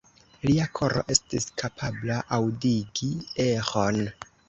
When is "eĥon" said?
3.49-4.05